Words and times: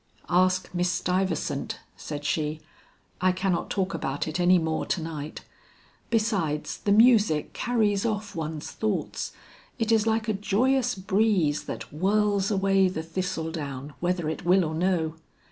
"Ask 0.29 0.73
Miss 0.73 0.89
Stuyvesant;" 0.89 1.79
said 1.95 2.25
she. 2.25 2.59
"I 3.21 3.31
cannot 3.31 3.69
talk 3.69 3.93
about 3.93 4.27
it 4.27 4.39
any 4.39 4.57
more 4.57 4.83
to 4.87 4.99
night. 4.99 5.41
Besides 6.09 6.79
the 6.79 6.91
music 6.91 7.53
carries 7.53 8.03
off 8.03 8.35
one's 8.35 8.71
thoughts. 8.71 9.31
It 9.77 9.91
is 9.91 10.07
like 10.07 10.27
a 10.27 10.33
joyous 10.33 10.95
breeze 10.95 11.65
that 11.65 11.83
whirls 11.93 12.49
away 12.49 12.87
the 12.89 13.03
thistle 13.03 13.51
down 13.51 13.93
whether 13.99 14.27
it 14.27 14.43
will 14.43 14.65
or 14.65 14.73
no." 14.73 15.17